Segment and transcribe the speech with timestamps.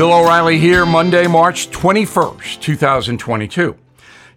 [0.00, 3.76] Bill O'Reilly here, Monday, March 21st, 2022.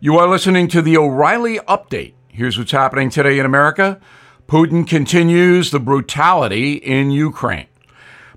[0.02, 2.16] You are listening to the O'Reilly Update.
[2.28, 4.02] Here's what's happening today in America
[4.46, 7.68] Putin continues the brutality in Ukraine.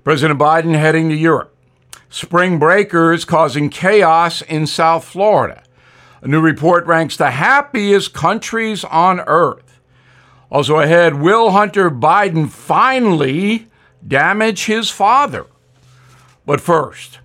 [0.05, 1.53] President Biden heading to Europe.
[2.07, 5.63] Spring breakers causing chaos in South Florida.
[6.21, 9.81] A new report ranks the happiest countries on earth.
[10.49, 13.67] Also ahead, will Hunter Biden finally
[14.07, 15.47] damage his father?
[16.47, 17.19] But first,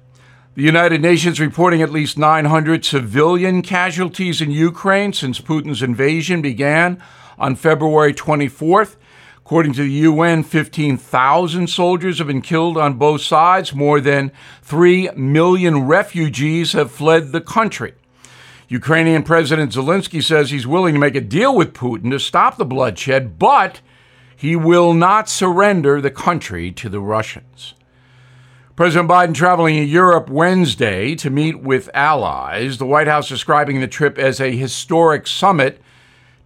[0.57, 7.01] the United Nations reporting at least 900 civilian casualties in Ukraine since Putin's invasion began
[7.39, 8.97] on February 24th.
[9.39, 13.73] According to the UN, 15,000 soldiers have been killed on both sides.
[13.73, 14.33] More than
[14.63, 17.95] 3 million refugees have fled the country.
[18.67, 22.65] Ukrainian President Zelensky says he's willing to make a deal with Putin to stop the
[22.65, 23.83] bloodshed, but
[24.35, 27.75] he will not surrender the country to the Russians.
[28.83, 33.87] President Biden traveling to Europe Wednesday to meet with allies, the White House describing the
[33.87, 35.81] trip as a historic summit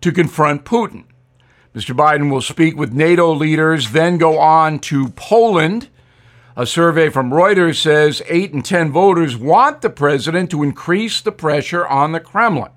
[0.03, 1.05] to confront Putin.
[1.75, 1.97] Mr.
[1.97, 5.89] Biden will speak with NATO leaders, then go on to Poland.
[6.59, 11.33] A survey from Reuters says 8 in 10 voters want the president to increase the
[11.33, 12.73] pressure on the Kremlin.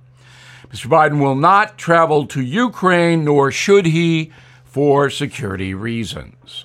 [0.69, 0.85] Mr.
[0.85, 4.31] Biden will not travel to Ukraine, nor should he,
[4.63, 6.63] for security reasons.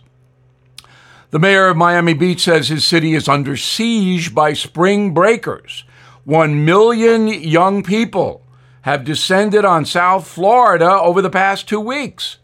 [1.35, 5.83] The mayor of Miami Beach says his city is under siege by spring breakers.
[6.23, 8.47] One million young people
[8.83, 12.37] have descended on South Florida over the past two weeks.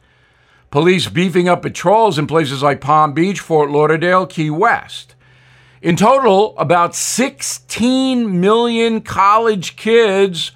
[0.72, 5.14] Police beefing up patrols in places like Palm Beach, Fort Lauderdale, Key West.
[5.80, 10.50] In total, about 16 million college kids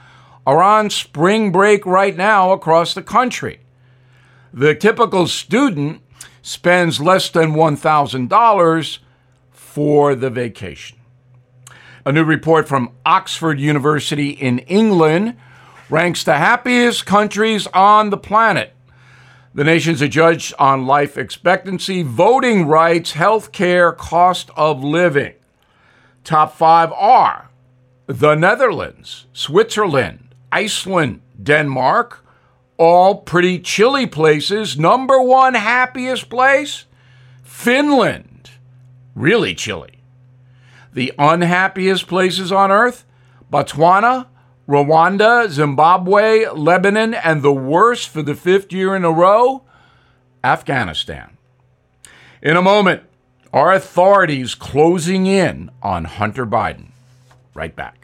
[0.44, 3.60] are on spring break right now across the country.
[4.52, 6.00] The typical student
[6.44, 8.98] spends less than $1,000
[9.50, 10.98] for the vacation.
[12.04, 15.36] A new report from Oxford University in England
[15.88, 18.74] ranks the happiest countries on the planet.
[19.54, 25.32] The nations are judged on life expectancy, voting rights, health care, cost of living.
[26.24, 27.48] Top five are
[28.06, 32.23] the Netherlands, Switzerland, Iceland, Denmark,
[32.76, 34.78] all pretty chilly places.
[34.78, 36.86] Number one happiest place?
[37.42, 38.50] Finland.
[39.14, 40.00] Really chilly.
[40.92, 43.04] The unhappiest places on earth?
[43.52, 44.26] Botswana,
[44.68, 49.62] Rwanda, Zimbabwe, Lebanon, and the worst for the fifth year in a row?
[50.42, 51.36] Afghanistan.
[52.42, 53.02] In a moment,
[53.52, 56.88] our authorities closing in on Hunter Biden.
[57.54, 58.03] Right back.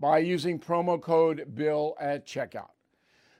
[0.00, 2.70] by using promo code BILL at checkout.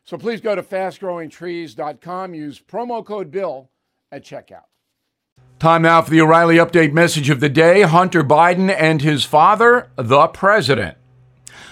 [0.05, 3.71] So please go to fastgrowingtrees.com, use promo code BILL
[4.13, 4.65] at checkout.
[5.59, 9.91] Time now for the O'Reilly Update message of the day Hunter Biden and his father,
[9.97, 10.97] the president.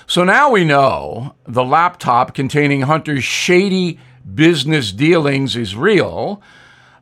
[0.07, 3.99] So now we know the laptop containing Hunter's shady
[4.35, 6.43] business dealings is real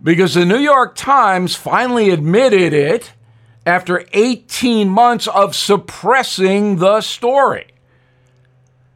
[0.02, 3.12] because the New York Times finally admitted it
[3.64, 7.66] after 18 months of suppressing the story.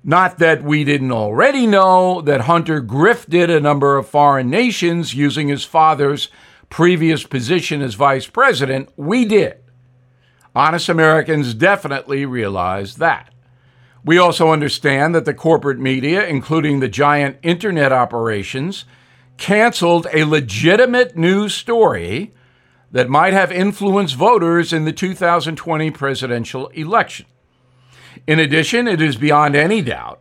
[0.02, 5.48] Not that we didn't already know that Hunter grifted a number of foreign nations using
[5.48, 6.28] his father's
[6.70, 8.90] previous position as vice president.
[8.96, 9.58] We did.
[10.54, 13.32] Honest Americans definitely realize that.
[14.02, 18.86] We also understand that the corporate media, including the giant internet operations,
[19.36, 22.32] canceled a legitimate news story
[22.90, 27.26] that might have influenced voters in the 2020 presidential election.
[28.26, 30.20] In addition, it is beyond any doubt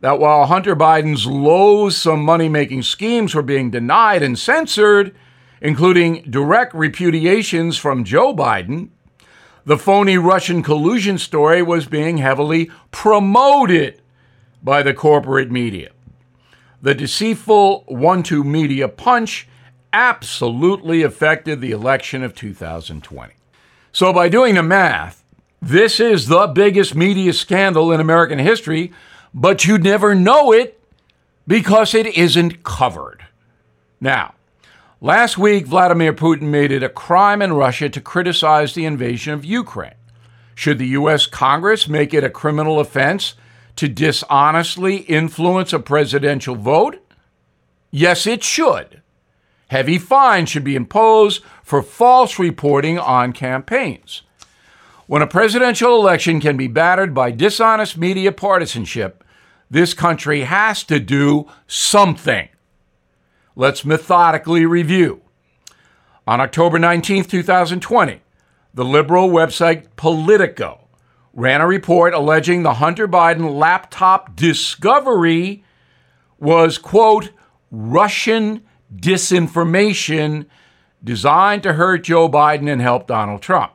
[0.00, 5.14] that while Hunter Biden's loathsome money making schemes were being denied and censored,
[5.60, 8.90] including direct repudiations from Joe Biden,
[9.66, 14.00] The phony Russian collusion story was being heavily promoted
[14.62, 15.90] by the corporate media.
[16.82, 19.46] The deceitful one two media punch
[19.92, 23.34] absolutely affected the election of 2020.
[23.92, 25.19] So, by doing the math,
[25.62, 28.92] this is the biggest media scandal in American history,
[29.34, 30.80] but you'd never know it
[31.46, 33.26] because it isn't covered.
[34.00, 34.34] Now,
[35.00, 39.44] last week, Vladimir Putin made it a crime in Russia to criticize the invasion of
[39.44, 39.94] Ukraine.
[40.54, 41.26] Should the U.S.
[41.26, 43.34] Congress make it a criminal offense
[43.76, 47.06] to dishonestly influence a presidential vote?
[47.90, 49.02] Yes, it should.
[49.68, 54.22] Heavy fines should be imposed for false reporting on campaigns.
[55.10, 59.24] When a presidential election can be battered by dishonest media partisanship,
[59.68, 62.48] this country has to do something.
[63.56, 65.22] Let's methodically review.
[66.28, 68.20] On October 19, 2020,
[68.72, 70.86] the liberal website Politico
[71.34, 75.64] ran a report alleging the Hunter Biden laptop discovery
[76.38, 77.30] was, quote,
[77.72, 78.62] Russian
[78.94, 80.46] disinformation
[81.02, 83.72] designed to hurt Joe Biden and help Donald Trump.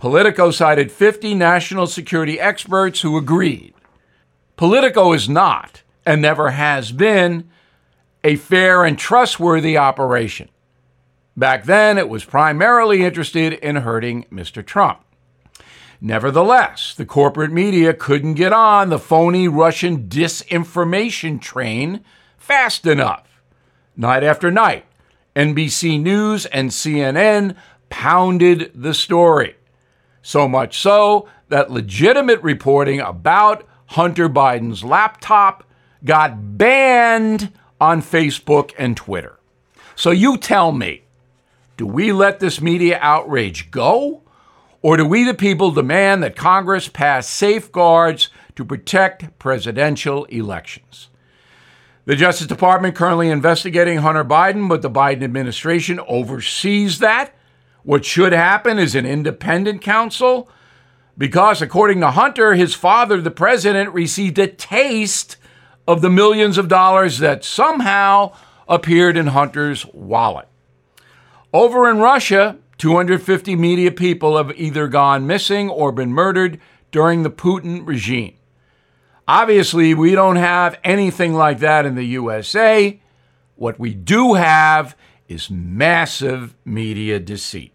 [0.00, 3.74] Politico cited 50 national security experts who agreed.
[4.56, 7.50] Politico is not, and never has been,
[8.24, 10.48] a fair and trustworthy operation.
[11.36, 14.64] Back then, it was primarily interested in hurting Mr.
[14.64, 15.04] Trump.
[16.00, 22.02] Nevertheless, the corporate media couldn't get on the phony Russian disinformation train
[22.38, 23.42] fast enough.
[23.98, 24.86] Night after night,
[25.36, 27.54] NBC News and CNN
[27.90, 29.56] pounded the story.
[30.22, 35.64] So much so that legitimate reporting about Hunter Biden's laptop
[36.04, 39.38] got banned on Facebook and Twitter.
[39.96, 41.02] So you tell me,
[41.76, 44.22] do we let this media outrage go?
[44.82, 51.08] Or do we, the people, demand that Congress pass safeguards to protect presidential elections?
[52.06, 57.34] The Justice Department currently investigating Hunter Biden, but the Biden administration oversees that.
[57.82, 60.50] What should happen is an independent counsel,
[61.16, 65.36] because according to Hunter, his father, the president, received a taste
[65.86, 68.32] of the millions of dollars that somehow
[68.68, 70.46] appeared in Hunter's wallet.
[71.52, 76.60] Over in Russia, 250 media people have either gone missing or been murdered
[76.92, 78.34] during the Putin regime.
[79.26, 83.00] Obviously, we don't have anything like that in the USA.
[83.56, 84.96] What we do have
[85.30, 87.72] is massive media deceit.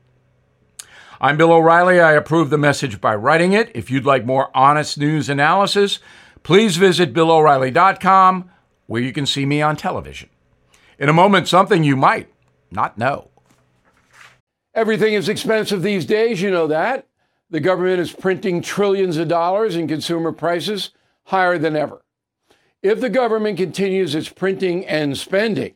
[1.22, 2.02] I'm Bill O'Reilly.
[2.02, 3.72] I approve the message by writing it.
[3.74, 6.00] If you'd like more honest news analysis,
[6.44, 8.52] please visit BillO'Reilly.com,
[8.88, 10.30] where you can see me on television.
[11.00, 12.28] In a moment, something you might
[12.70, 13.30] not know.
[14.74, 17.08] Everything is expensive these days, you know that.
[17.50, 20.90] The government is printing trillions of dollars and consumer prices
[21.26, 22.04] higher than ever.
[22.84, 25.76] If the government continues its printing and spending,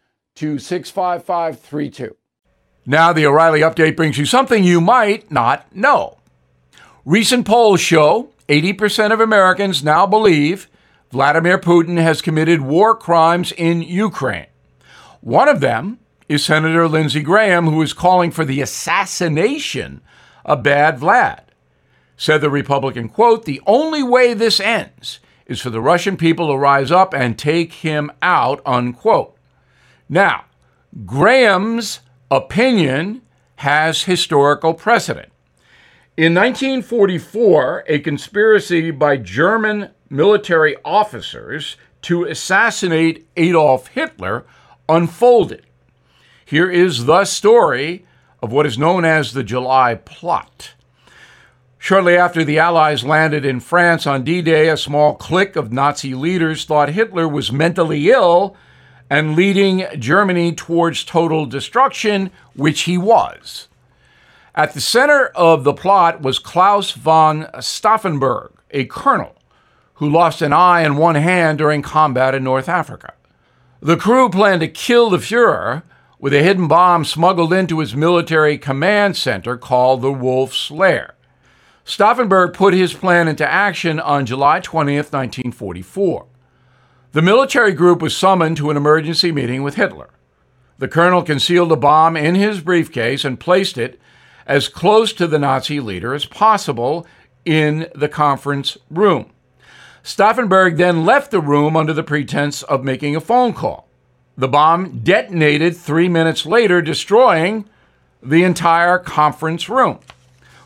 [0.41, 2.15] to 65532.
[2.87, 6.17] Now, the O'Reilly update brings you something you might not know.
[7.05, 10.67] Recent polls show 80% of Americans now believe
[11.11, 14.47] Vladimir Putin has committed war crimes in Ukraine.
[15.19, 20.01] One of them is Senator Lindsey Graham, who is calling for the assassination
[20.43, 21.43] of Bad Vlad.
[22.17, 26.57] Said the Republican, quote, the only way this ends is for the Russian people to
[26.57, 29.37] rise up and take him out, unquote.
[30.11, 30.43] Now,
[31.05, 33.21] Graham's opinion
[33.55, 35.31] has historical precedent.
[36.17, 44.45] In 1944, a conspiracy by German military officers to assassinate Adolf Hitler
[44.89, 45.65] unfolded.
[46.43, 48.05] Here is the story
[48.43, 50.73] of what is known as the July Plot.
[51.77, 56.13] Shortly after the Allies landed in France on D Day, a small clique of Nazi
[56.13, 58.57] leaders thought Hitler was mentally ill
[59.11, 63.67] and leading Germany towards total destruction, which he was.
[64.55, 69.35] At the center of the plot was Klaus von Stauffenberg, a colonel
[69.95, 73.11] who lost an eye and one hand during combat in North Africa.
[73.81, 75.83] The crew planned to kill the Fuhrer
[76.17, 81.15] with a hidden bomb smuggled into his military command center called the Wolf's Lair.
[81.85, 86.27] Stauffenberg put his plan into action on July 20th, 1944.
[87.13, 90.09] The military group was summoned to an emergency meeting with Hitler.
[90.77, 93.99] The colonel concealed a bomb in his briefcase and placed it
[94.47, 97.05] as close to the Nazi leader as possible
[97.43, 99.29] in the conference room.
[100.03, 103.89] Stauffenberg then left the room under the pretense of making a phone call.
[104.37, 107.69] The bomb detonated three minutes later, destroying
[108.23, 109.99] the entire conference room.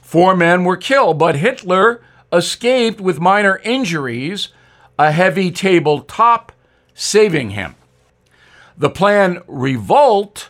[0.01, 4.49] Four men were killed, but Hitler escaped with minor injuries,
[4.97, 6.51] a heavy tabletop
[6.93, 7.75] saving him.
[8.77, 10.49] The plan Revolt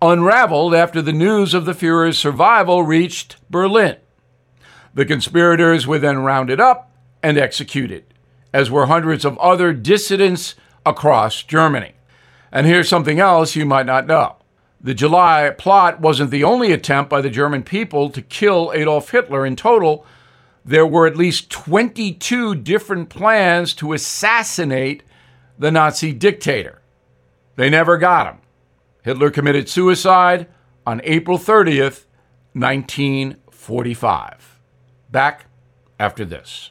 [0.00, 3.96] unraveled after the news of the Fuhrer's survival reached Berlin.
[4.94, 6.90] The conspirators were then rounded up
[7.22, 8.04] and executed,
[8.52, 10.54] as were hundreds of other dissidents
[10.84, 11.92] across Germany.
[12.50, 14.36] And here's something else you might not know.
[14.80, 19.46] The July plot wasn't the only attempt by the German people to kill Adolf Hitler.
[19.46, 20.04] In total,
[20.64, 25.02] there were at least 22 different plans to assassinate
[25.58, 26.80] the Nazi dictator.
[27.56, 28.38] They never got him.
[29.02, 30.46] Hitler committed suicide
[30.86, 32.06] on April 30th,
[32.54, 34.60] 1945.
[35.10, 35.46] Back
[35.98, 36.70] after this.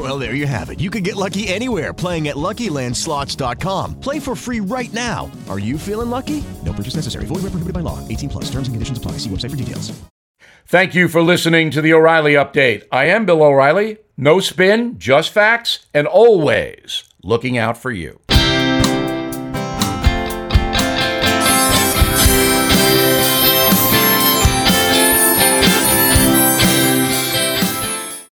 [0.00, 0.80] Well, there you have it.
[0.80, 4.00] You can get lucky anywhere playing at LuckyLandSlots.com.
[4.00, 5.30] Play for free right now.
[5.50, 6.42] Are you feeling lucky?
[6.64, 7.26] No purchase necessary.
[7.26, 7.98] Void where prohibited by law.
[8.08, 8.44] 18 plus.
[8.44, 9.12] Terms and conditions apply.
[9.18, 9.92] See website for details.
[10.66, 12.84] Thank you for listening to the O'Reilly Update.
[12.90, 13.98] I am Bill O'Reilly.
[14.16, 18.20] No spin, just facts, and always looking out for you.